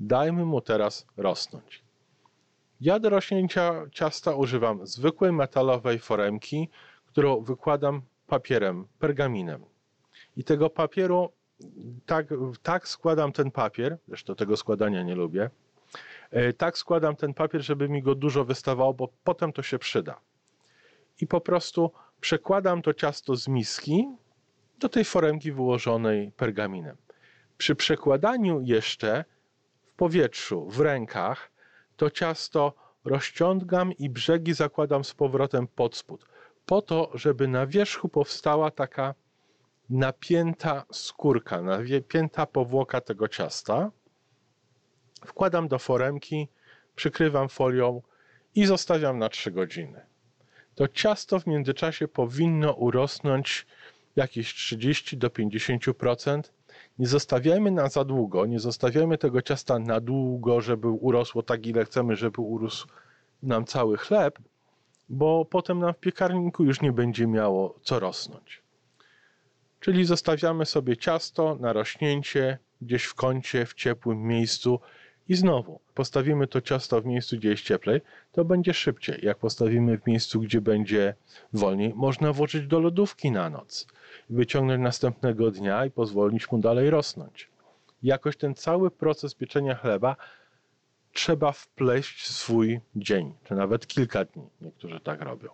Dajmy 0.01 0.45
mu 0.45 0.61
teraz 0.61 1.07
rosnąć. 1.17 1.85
Ja 2.81 2.99
do 2.99 3.11
rośnięcia 3.11 3.87
ciasta 3.93 4.35
używam 4.35 4.87
zwykłej 4.87 5.33
metalowej 5.33 5.99
foremki, 5.99 6.69
którą 7.07 7.41
wykładam 7.41 8.03
papierem, 8.27 8.87
pergaminem. 8.99 9.65
I 10.37 10.45
tego 10.45 10.71
papieru, 10.71 11.33
tak, 12.07 12.27
tak 12.63 12.89
składam 12.89 13.33
ten 13.33 13.51
papier, 13.51 13.99
zresztą 14.09 14.35
tego 14.35 14.57
składania 14.57 15.03
nie 15.03 15.15
lubię, 15.15 15.51
e, 16.31 16.53
tak 16.53 16.79
składam 16.79 17.17
ten 17.17 17.35
papier, 17.35 17.63
żeby 17.63 17.89
mi 17.89 18.03
go 18.03 18.15
dużo 18.15 18.45
wystawało, 18.45 18.95
bo 18.95 19.09
potem 19.25 19.53
to 19.53 19.63
się 19.63 19.79
przyda. 19.79 20.21
I 21.21 21.27
po 21.27 21.41
prostu 21.41 21.91
przekładam 22.21 22.83
to 22.83 22.95
ciasto 22.95 23.37
z 23.37 23.49
miski 23.49 24.07
do 24.79 24.89
tej 24.89 25.05
foremki 25.05 25.53
wyłożonej 25.53 26.33
pergaminem. 26.33 26.97
Przy 27.59 27.75
przekładaniu 27.75 28.61
jeszcze 28.61 29.25
w 29.85 29.93
powietrzu, 29.93 30.71
w 30.71 30.81
rękach, 30.81 31.51
to 31.97 32.11
ciasto 32.11 32.75
rozciągam 33.05 33.93
i 33.93 34.11
brzegi 34.11 34.55
zakładam 34.55 35.05
z 35.05 35.15
powrotem 35.15 35.67
pod 35.67 35.97
spód, 35.97 36.27
po 36.67 36.83
to, 36.83 37.11
żeby 37.15 37.49
na 37.49 37.67
wierzchu 37.67 38.09
powstała 38.09 38.71
taka 38.71 39.15
napięta 39.91 40.85
skórka, 40.93 41.63
napięta 41.63 42.47
powłoka 42.47 43.01
tego 43.01 43.29
ciasta. 43.29 43.91
Wkładam 45.27 45.69
do 45.69 45.79
foremki, 45.79 46.49
przykrywam 46.97 47.49
folią 47.49 48.03
i 48.55 48.67
zostawiam 48.67 49.19
na 49.19 49.29
3 49.29 49.51
godziny. 49.51 50.07
To 50.75 50.89
ciasto 50.89 51.41
w 51.41 51.47
międzyczasie 51.47 52.09
powinno 52.09 52.73
urosnąć 52.73 53.67
jakieś 54.17 54.55
30 54.55 55.17
do 55.17 55.29
50%. 55.29 56.43
Nie 56.99 57.07
zostawiajmy 57.07 57.71
na 57.71 57.89
za 57.89 58.05
długo, 58.05 58.47
nie 58.47 58.61
zostawiajmy 58.61 59.19
tego 59.19 59.43
ciasta 59.43 59.79
na 59.79 60.01
długo, 60.01 60.61
żeby 60.61 60.89
urosło 60.89 61.43
tak, 61.43 61.67
ile 61.67 61.85
chcemy, 61.85 62.17
żeby 62.17 62.41
urósł 62.41 62.89
nam 63.43 63.65
cały 63.65 63.97
chleb, 63.97 64.39
bo 65.09 65.45
potem 65.45 65.79
nam 65.79 65.95
w 65.95 65.99
piekarniku 65.99 66.65
już 66.65 66.81
nie 66.81 66.93
będzie 66.93 67.27
miało 67.27 67.79
co 67.83 68.01
rosnąć. 68.01 68.63
Czyli 69.81 70.05
zostawiamy 70.05 70.67
sobie 70.67 70.97
ciasto 70.97 71.57
na 71.61 71.73
rośnięcie 71.73 72.59
gdzieś 72.83 73.05
w 73.05 73.15
kącie, 73.15 73.67
w 73.67 73.75
ciepłym 73.75 74.23
miejscu 74.23 74.81
i 75.29 75.35
znowu 75.35 75.81
postawimy 75.95 76.47
to 76.47 76.61
ciasto 76.61 77.01
w 77.01 77.07
miejscu, 77.07 77.37
gdzie 77.37 77.49
jest 77.49 77.63
cieplej, 77.63 78.01
to 78.33 78.45
będzie 78.45 78.75
szybciej. 78.75 79.19
Jak 79.23 79.39
postawimy 79.39 79.99
w 79.99 80.07
miejscu, 80.07 80.41
gdzie 80.41 80.61
będzie 80.61 81.15
wolniej, 81.53 81.93
można 81.95 82.33
włożyć 82.33 82.67
do 82.67 82.81
lodówki 82.81 83.31
na 83.31 83.51
noc 83.51 83.87
wyciągnąć 84.31 84.83
następnego 84.83 85.51
dnia 85.51 85.87
i 85.87 85.91
pozwolić 85.91 86.51
mu 86.51 86.59
dalej 86.59 86.91
rosnąć. 86.91 87.51
Jakoś 88.03 88.37
ten 88.37 88.55
cały 88.55 88.91
proces 88.91 89.35
pieczenia 89.35 89.75
chleba 89.75 90.17
trzeba 91.13 91.53
wpleść 91.53 92.27
swój 92.31 92.81
dzień, 92.97 93.35
czy 93.45 93.55
nawet 93.55 93.87
kilka 93.87 94.25
dni. 94.25 94.49
Niektórzy 94.61 95.01
tak 95.01 95.21
robią. 95.21 95.49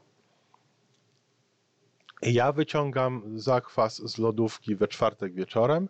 Ja 2.23 2.53
wyciągam 2.53 3.39
zakwas 3.39 4.11
z 4.11 4.19
lodówki 4.19 4.77
we 4.77 4.89
czwartek 4.89 5.35
wieczorem. 5.35 5.89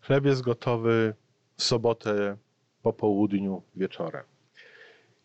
Chleb 0.00 0.24
jest 0.24 0.42
gotowy 0.42 1.14
w 1.56 1.62
sobotę 1.62 2.36
po 2.82 2.92
południu 2.92 3.62
wieczorem. 3.76 4.24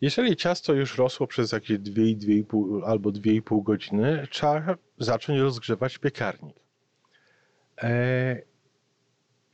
Jeżeli 0.00 0.36
ciasto 0.36 0.72
już 0.72 0.98
rosło 0.98 1.26
przez 1.26 1.52
jakieś 1.52 1.78
2-2,5 1.78 2.84
albo 2.86 3.10
2,5 3.10 3.62
godziny, 3.62 4.26
trzeba 4.30 4.76
zacząć 4.98 5.40
rozgrzewać 5.40 5.98
piekarnik. 5.98 6.56
E, 7.82 8.42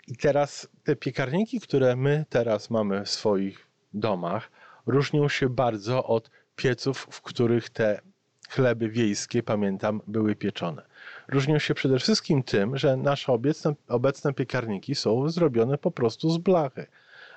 I 0.08 0.16
teraz 0.16 0.68
te 0.84 0.96
piekarniki, 0.96 1.60
które 1.60 1.96
my 1.96 2.24
teraz 2.28 2.70
mamy 2.70 3.04
w 3.04 3.10
swoich 3.10 3.66
domach, 3.94 4.50
różnią 4.86 5.28
się 5.28 5.48
bardzo 5.48 6.04
od 6.04 6.30
pieców, 6.56 7.06
w 7.10 7.22
których 7.22 7.70
te 7.70 8.00
chleby 8.48 8.88
wiejskie, 8.88 9.42
pamiętam, 9.42 10.00
były 10.06 10.36
pieczone. 10.36 10.82
Różnią 11.28 11.58
się 11.58 11.74
przede 11.74 11.98
wszystkim 11.98 12.42
tym, 12.42 12.76
że 12.76 12.96
nasze 12.96 13.32
obecne, 13.32 13.74
obecne 13.88 14.32
piekarniki 14.32 14.94
są 14.94 15.28
zrobione 15.28 15.78
po 15.78 15.90
prostu 15.90 16.30
z 16.30 16.38
blachy, 16.38 16.86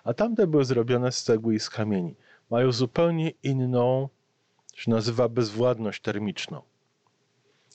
a 0.04 0.14
tamte 0.14 0.48
były 0.48 0.66
zrobione 0.66 1.12
z 1.12 1.24
cegły 1.24 1.56
i 1.56 1.60
z 1.60 1.70
kamieni. 1.70 2.16
Mają 2.50 2.72
zupełnie 2.72 3.32
inną, 3.44 4.10
się 4.74 4.92
nazywa 4.92 5.30
bezwładność 5.30 6.02
termiczną. 6.02 6.62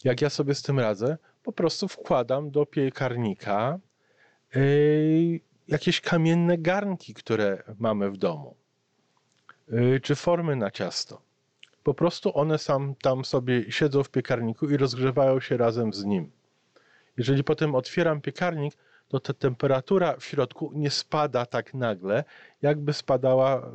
Jak 0.04 0.20
ja 0.20 0.30
sobie 0.30 0.54
z 0.54 0.62
tym 0.62 0.80
radzę? 0.80 1.18
Po 1.42 1.52
prostu 1.52 1.88
wkładam 1.88 2.50
do 2.50 2.66
piekarnika 2.66 3.78
yy, 4.54 5.40
jakieś 5.68 6.00
kamienne 6.00 6.58
garnki, 6.58 7.14
które 7.14 7.62
mamy 7.78 8.10
w 8.10 8.16
domu, 8.16 8.56
yy, 9.68 10.00
czy 10.00 10.14
formy 10.14 10.56
na 10.56 10.70
ciasto. 10.70 11.22
Po 11.82 11.94
prostu 11.94 12.38
one 12.38 12.58
sam 12.58 12.94
tam 13.02 13.24
sobie 13.24 13.72
siedzą 13.72 14.02
w 14.02 14.10
piekarniku 14.10 14.70
i 14.70 14.76
rozgrzewają 14.76 15.40
się 15.40 15.56
razem 15.56 15.92
z 15.92 16.04
nim. 16.04 16.30
Jeżeli 17.16 17.44
potem 17.44 17.74
otwieram 17.74 18.20
piekarnik, 18.20 18.74
to 19.08 19.20
ta 19.20 19.34
temperatura 19.34 20.16
w 20.16 20.24
środku 20.24 20.70
nie 20.74 20.90
spada 20.90 21.46
tak 21.46 21.74
nagle, 21.74 22.24
jakby 22.62 22.92
spadała, 22.92 23.70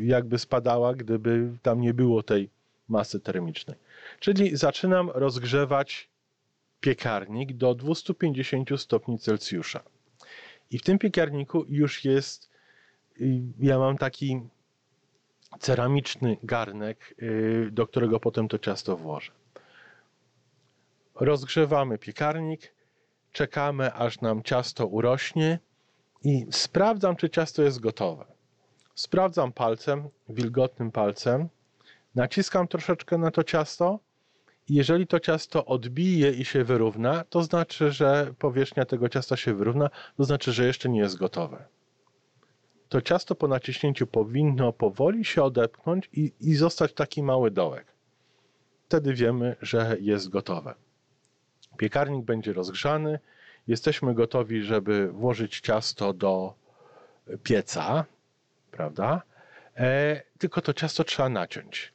jakby 0.00 0.38
spadała, 0.38 0.94
gdyby 0.94 1.50
tam 1.62 1.80
nie 1.80 1.94
było 1.94 2.22
tej 2.22 2.50
masy 2.88 3.20
termicznej. 3.20 3.76
Czyli 4.20 4.56
zaczynam 4.56 5.10
rozgrzewać 5.10 6.09
piekarnik 6.80 7.56
do 7.56 7.74
250 7.74 8.68
stopni 8.76 9.18
Celsjusza. 9.18 9.82
I 10.70 10.78
w 10.78 10.82
tym 10.82 10.98
piekarniku 10.98 11.64
już 11.68 12.04
jest, 12.04 12.50
y, 13.20 13.40
ja 13.58 13.78
mam 13.78 13.98
taki 13.98 14.40
ceramiczny 15.58 16.36
garnek, 16.42 17.14
y, 17.22 17.68
do 17.72 17.86
którego 17.86 18.20
potem 18.20 18.48
to 18.48 18.58
ciasto 18.58 18.96
włożę. 18.96 19.32
Rozgrzewamy 21.14 21.98
piekarnik, 21.98 22.74
czekamy 23.32 23.94
aż 23.94 24.20
nam 24.20 24.42
ciasto 24.42 24.86
urośnie 24.86 25.58
i 26.24 26.46
sprawdzam, 26.50 27.16
czy 27.16 27.30
ciasto 27.30 27.62
jest 27.62 27.80
gotowe. 27.80 28.24
Sprawdzam 28.94 29.52
palcem, 29.52 30.08
wilgotnym 30.28 30.90
palcem, 30.92 31.48
naciskam 32.14 32.68
troszeczkę 32.68 33.18
na 33.18 33.30
to 33.30 33.44
ciasto 33.44 33.98
jeżeli 34.74 35.06
to 35.06 35.20
ciasto 35.20 35.64
odbije 35.64 36.30
i 36.30 36.44
się 36.44 36.64
wyrówna, 36.64 37.24
to 37.30 37.42
znaczy, 37.42 37.92
że 37.92 38.34
powierzchnia 38.38 38.84
tego 38.84 39.08
ciasta 39.08 39.36
się 39.36 39.54
wyrówna, 39.54 39.90
to 40.16 40.24
znaczy, 40.24 40.52
że 40.52 40.66
jeszcze 40.66 40.88
nie 40.88 41.00
jest 41.00 41.16
gotowe. 41.16 41.64
To 42.88 43.00
ciasto 43.00 43.34
po 43.34 43.48
naciśnięciu 43.48 44.06
powinno 44.06 44.72
powoli 44.72 45.24
się 45.24 45.42
odepchnąć 45.42 46.10
i, 46.12 46.32
i 46.40 46.54
zostać 46.54 46.92
taki 46.92 47.22
mały 47.22 47.50
dołek. 47.50 47.86
Wtedy 48.84 49.14
wiemy, 49.14 49.56
że 49.62 49.96
jest 50.00 50.28
gotowe. 50.28 50.74
Piekarnik 51.76 52.24
będzie 52.24 52.52
rozgrzany. 52.52 53.18
Jesteśmy 53.68 54.14
gotowi, 54.14 54.62
żeby 54.62 55.08
włożyć 55.12 55.60
ciasto 55.60 56.12
do 56.12 56.54
pieca, 57.42 58.04
prawda? 58.70 59.22
E, 59.76 60.22
tylko 60.38 60.60
to 60.60 60.72
ciasto 60.72 61.04
trzeba 61.04 61.28
naciąć. 61.28 61.92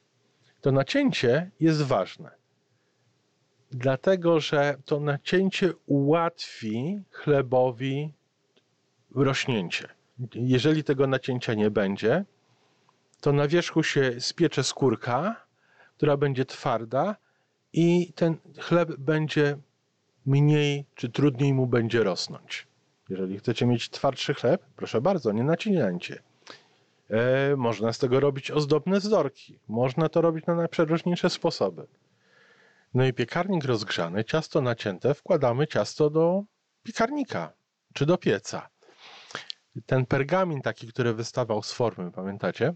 To 0.60 0.72
nacięcie 0.72 1.50
jest 1.60 1.82
ważne, 1.82 2.30
dlatego 3.70 4.40
że 4.40 4.76
to 4.84 5.00
nacięcie 5.00 5.72
ułatwi 5.86 7.00
chlebowi 7.10 8.12
rośnięcie. 9.14 9.88
Jeżeli 10.34 10.84
tego 10.84 11.06
nacięcia 11.06 11.54
nie 11.54 11.70
będzie, 11.70 12.24
to 13.20 13.32
na 13.32 13.48
wierzchu 13.48 13.82
się 13.82 14.20
spiecze 14.20 14.64
skórka, 14.64 15.46
która 15.96 16.16
będzie 16.16 16.44
twarda 16.44 17.16
i 17.72 18.12
ten 18.12 18.36
chleb 18.58 18.96
będzie 18.98 19.58
mniej 20.26 20.84
czy 20.94 21.08
trudniej 21.08 21.54
mu 21.54 21.66
będzie 21.66 22.04
rosnąć. 22.04 22.66
Jeżeli 23.08 23.38
chcecie 23.38 23.66
mieć 23.66 23.90
twardszy 23.90 24.34
chleb, 24.34 24.62
proszę 24.76 25.00
bardzo, 25.00 25.32
nie 25.32 25.44
nacinajcie. 25.44 26.22
E, 27.10 27.56
można 27.56 27.92
z 27.92 27.98
tego 27.98 28.20
robić 28.20 28.50
ozdobne 28.50 29.00
zdorki. 29.00 29.58
Można 29.68 30.08
to 30.08 30.20
robić 30.20 30.46
na 30.46 30.54
najprzeróżniejsze 30.54 31.30
sposoby. 31.30 31.86
No 32.94 33.06
i 33.06 33.12
piekarnik 33.12 33.64
rozgrzany, 33.64 34.24
ciasto 34.24 34.60
nacięte, 34.60 35.14
wkładamy 35.14 35.66
ciasto 35.66 36.10
do 36.10 36.42
piekarnika 36.82 37.52
czy 37.94 38.06
do 38.06 38.18
pieca. 38.18 38.68
Ten 39.86 40.06
pergamin 40.06 40.62
taki, 40.62 40.86
który 40.86 41.14
wystawał 41.14 41.62
z 41.62 41.72
formy, 41.72 42.12
pamiętacie? 42.12 42.74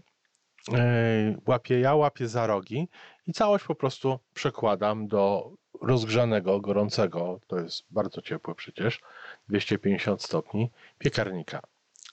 E, 0.73 1.35
łapię 1.47 1.79
ja, 1.79 1.95
łapię 1.95 2.27
za 2.27 2.47
rogi 2.47 2.87
i 3.27 3.33
całość 3.33 3.65
po 3.65 3.75
prostu 3.75 4.19
przekładam 4.33 5.07
do 5.07 5.51
rozgrzanego, 5.81 6.59
gorącego, 6.59 7.39
to 7.47 7.59
jest 7.59 7.83
bardzo 7.89 8.21
ciepłe 8.21 8.55
przecież, 8.55 9.01
250 9.49 10.23
stopni, 10.23 10.71
piekarnika. 10.97 11.61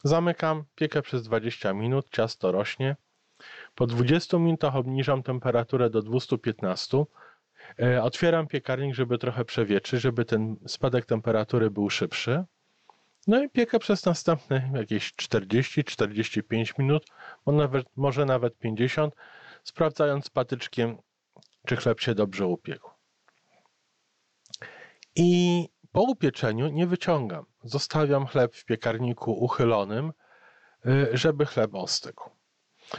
Zamykam, 0.05 0.65
piekę 0.75 1.03
przez 1.03 1.23
20 1.23 1.73
minut, 1.73 2.07
ciasto 2.11 2.53
rośnie. 2.53 2.97
Po 3.75 3.87
20 3.87 4.39
minutach 4.39 4.77
obniżam 4.77 5.23
temperaturę 5.23 5.91
do 5.91 6.03
215. 6.03 7.05
E, 7.83 8.03
otwieram 8.03 8.47
piekarnik, 8.47 8.95
żeby 8.95 9.19
trochę 9.19 9.45
przewietrzyć, 9.45 10.01
żeby 10.01 10.25
ten 10.25 10.57
spadek 10.67 11.07
temperatury 11.07 11.71
był 11.71 11.91
szybszy. 11.91 12.45
No 13.27 13.43
i 13.43 13.51
piekę 13.51 13.79
przez 13.79 14.05
następne 14.05 14.71
jakieś 14.75 15.15
40-45 15.15 16.79
minut, 16.79 17.07
nawet, 17.47 17.87
może 17.97 18.25
nawet 18.25 18.59
50, 18.59 19.15
sprawdzając 19.65 20.31
patyczkiem, 20.31 20.99
czy 21.67 21.77
chleb 21.77 22.01
się 22.01 22.15
dobrze 22.15 22.47
upiekł. 22.47 22.91
I 25.17 25.69
po 25.93 26.03
upieczeniu 26.03 26.69
nie 26.69 26.87
wyciągam. 26.87 27.45
Zostawiam 27.63 28.27
chleb 28.27 28.55
w 28.55 28.65
piekarniku 28.65 29.33
uchylonym, 29.33 30.13
y, 30.87 31.09
żeby 31.13 31.47
chleb 31.47 31.75
ostygł. 31.75 32.31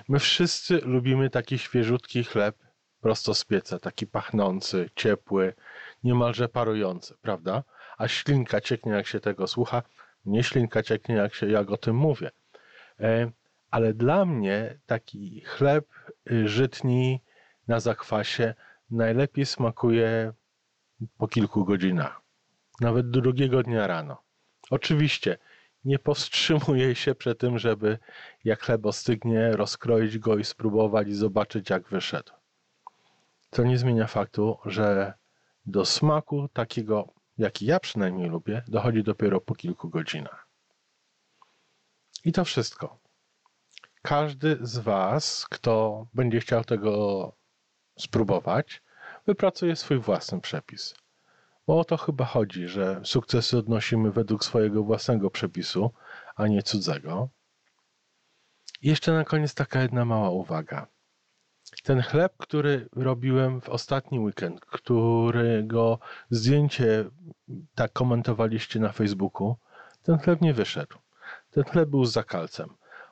My 0.08 0.20
wszyscy 0.20 0.78
lubimy 0.78 1.30
taki 1.30 1.58
świeżutki 1.58 2.24
chleb 2.24 2.56
prosto 3.02 3.34
z 3.34 3.46
pieca, 3.46 3.80
taki 3.80 4.08
pachnący, 4.08 4.90
ciepły, 4.96 5.54
niemalże 6.04 6.50
parujący, 6.50 7.14
prawda? 7.22 7.64
A 7.98 8.08
ślinka 8.08 8.62
cieknie, 8.62 8.92
jak 8.92 9.08
się 9.08 9.20
tego 9.20 9.48
słucha. 9.48 9.84
Nie 10.26 10.44
ślinka 10.44 10.84
cieknie, 10.84 11.16
jak, 11.16 11.34
się, 11.34 11.50
jak 11.50 11.72
o 11.72 11.78
tym 11.78 11.96
mówię. 11.96 12.32
E, 13.00 13.32
ale 13.72 13.94
dla 13.94 14.26
mnie 14.26 14.80
taki 14.86 15.42
chleb 15.42 15.86
y, 16.32 16.48
żytni 16.48 17.22
na 17.68 17.80
zakwasie 17.80 18.54
najlepiej 18.92 19.46
smakuje 19.46 20.34
po 21.18 21.28
kilku 21.28 21.66
godzinach 21.66 22.22
nawet 22.80 23.10
drugiego 23.10 23.64
dnia 23.64 23.88
rano. 23.88 24.22
Oczywiście 24.70 25.38
nie 25.86 26.00
powstrzymuję 26.00 26.96
się 26.96 27.16
przed 27.16 27.40
tym, 27.40 27.60
żeby 27.60 27.98
jak 28.44 28.62
chleb 28.62 28.86
ostygnie, 28.86 29.52
rozkroić 29.52 30.18
go 30.18 30.38
i 30.38 30.44
spróbować 30.44 31.08
i 31.08 31.14
zobaczyć, 31.14 31.70
jak 31.70 31.88
wyszedł. 31.90 32.32
To 33.50 33.64
nie 33.64 33.78
zmienia 33.78 34.08
faktu, 34.08 34.58
że 34.66 35.14
do 35.66 35.86
smaku 35.86 36.48
takiego, 36.54 37.14
jaki 37.38 37.66
ja 37.66 37.80
przynajmniej 37.80 38.30
lubię, 38.30 38.64
dochodzi 38.68 39.04
dopiero 39.04 39.42
po 39.42 39.56
kilku 39.56 39.90
godzinach. 39.90 40.48
I 42.26 42.32
to 42.32 42.46
wszystko. 42.46 43.00
Każdy 44.02 44.58
z 44.62 44.78
Was, 44.78 45.48
kto 45.50 46.06
będzie 46.14 46.40
chciał 46.40 46.64
tego 46.64 47.34
spróbować, 48.00 48.82
wypracuje 49.26 49.76
swój 49.76 50.00
własny 50.00 50.42
przepis. 50.42 50.96
Bo 51.68 51.80
o 51.80 51.86
to 51.86 51.98
chyba 51.98 52.26
chodzi, 52.26 52.68
że 52.68 53.02
sukcesy 53.04 53.58
odnosimy 53.58 54.12
według 54.12 54.44
swojego 54.44 54.84
własnego 54.84 55.30
przepisu, 55.30 55.92
a 56.36 56.48
nie 56.48 56.64
cudzego. 56.64 57.30
I 58.82 58.90
jeszcze 58.90 59.14
na 59.14 59.24
koniec 59.24 59.54
taka 59.54 59.82
jedna 59.82 60.06
mała 60.06 60.30
uwaga. 60.30 60.88
Ten 61.84 62.02
chleb, 62.02 62.34
który 62.38 62.90
robiłem 62.96 63.62
w 63.62 63.70
ostatni 63.70 64.20
weekend, 64.20 64.66
którego 64.66 66.00
zdjęcie 66.30 67.06
tak 67.76 67.94
komentowaliście 67.94 68.80
na 68.80 68.92
Facebooku, 68.92 69.56
ten 70.04 70.18
chleb 70.18 70.42
nie 70.42 70.54
wyszedł. 70.54 70.98
Ten 71.50 71.64
chleb 71.64 71.90
był 71.90 72.06
z 72.06 72.12
zakalcem. 72.12 72.70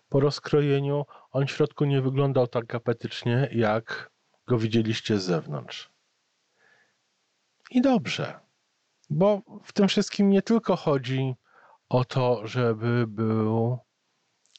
Po 0.10 0.20
rozkrojeniu 0.20 1.06
on 1.32 1.48
w 1.48 1.52
środku 1.52 1.86
nie 1.86 2.02
wyglądał 2.02 2.48
tak 2.48 2.76
apetycznie, 2.76 3.50
jak 3.52 4.12
go 4.48 4.58
widzieliście 4.58 5.20
z 5.20 5.24
zewnątrz. 5.24 5.90
I 7.72 7.82
dobrze. 7.82 8.40
Bo 9.10 9.42
w 9.64 9.74
tym 9.74 9.88
wszystkim 9.88 10.30
nie 10.30 10.42
tylko 10.42 10.76
chodzi 10.76 11.36
o 11.90 12.06
to, 12.06 12.48
żeby 12.48 13.06
był 13.08 13.78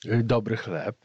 dobry 0.05 0.57
chleb, 0.57 0.97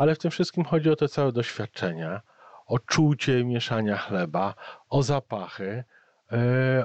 ale 0.00 0.14
w 0.14 0.18
tym 0.18 0.30
wszystkim 0.30 0.64
chodzi 0.64 0.90
o 0.90 0.96
te 0.96 1.08
całe 1.08 1.32
doświadczenia, 1.32 2.20
o 2.66 2.78
czucie 2.78 3.44
mieszania 3.44 3.96
chleba, 3.96 4.54
o 4.88 5.02
zapachy, 5.02 5.84
y, 6.32 6.36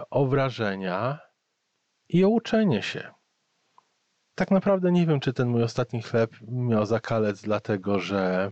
o 0.09 0.25
wrażenia 0.25 1.19
i 2.09 2.25
o 2.25 2.29
uczenie 2.29 2.81
się. 2.81 3.11
Tak 4.35 4.51
naprawdę 4.51 4.91
nie 4.91 5.07
wiem, 5.07 5.19
czy 5.19 5.33
ten 5.33 5.47
mój 5.47 5.63
ostatni 5.63 6.01
chleb 6.01 6.31
miał 6.47 6.85
zakalec, 6.85 7.41
dlatego 7.41 7.99
że 7.99 8.51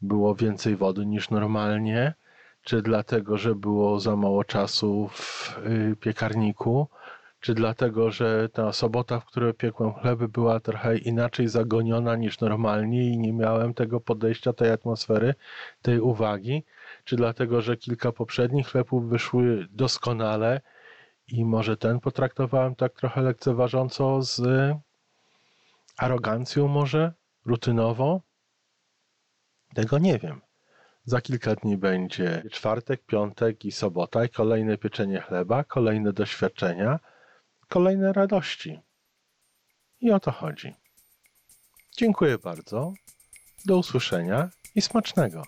było 0.00 0.34
więcej 0.34 0.76
wody 0.76 1.06
niż 1.06 1.30
normalnie, 1.30 2.14
czy 2.62 2.82
dlatego, 2.82 3.38
że 3.38 3.54
było 3.54 4.00
za 4.00 4.16
mało 4.16 4.44
czasu 4.44 5.08
w 5.12 5.58
y, 5.66 5.96
piekarniku, 6.00 6.88
czy 7.42 7.54
dlatego, 7.54 8.10
że 8.10 8.48
ta 8.48 8.72
sobota, 8.72 9.20
w 9.20 9.24
której 9.24 9.54
piekłem 9.54 9.92
chleby, 9.92 10.28
była 10.28 10.60
trochę 10.60 10.98
inaczej 10.98 11.48
zagoniona 11.48 12.16
niż 12.16 12.40
normalnie 12.40 13.04
i 13.10 13.18
nie 13.18 13.32
miałem 13.32 13.74
tego 13.74 14.00
podejścia, 14.00 14.52
tej 14.52 14.70
atmosfery, 14.70 15.34
tej 15.82 16.00
uwagi, 16.00 16.64
czy 17.04 17.16
dlatego, 17.16 17.60
że 17.60 17.76
kilka 17.76 18.12
poprzednich 18.12 18.66
chlebów 18.66 19.08
wyszły 19.08 19.66
doskonale 19.70 20.60
i 21.28 21.44
może 21.44 21.76
ten 21.76 22.00
potraktowałem 22.00 22.74
tak 22.74 22.92
trochę 22.92 23.22
lekceważąco 23.22 24.22
z 24.22 24.42
arogancją 25.96 26.68
może, 26.68 27.12
rutynowo? 27.46 28.20
Tego 29.74 29.98
nie 29.98 30.18
wiem. 30.18 30.40
Za 31.04 31.20
kilka 31.20 31.54
dni 31.54 31.76
będzie 31.76 32.42
czwartek, 32.50 33.02
piątek 33.06 33.64
i 33.64 33.72
sobota 33.72 34.24
i 34.24 34.28
kolejne 34.28 34.78
pieczenie 34.78 35.20
chleba, 35.20 35.64
kolejne 35.64 36.12
doświadczenia, 36.12 36.98
kolejne 37.72 38.12
radości. 38.12 38.80
I 40.00 40.10
o 40.10 40.20
to 40.20 40.32
chodzi. 40.32 40.74
Dziękuję 41.96 42.38
bardzo. 42.38 42.92
Do 43.64 43.78
usłyszenia 43.78 44.50
i 44.74 44.82
smacznego. 44.82 45.42